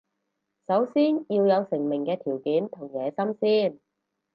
[0.67, 3.79] 首先要有成名嘅條件同野心先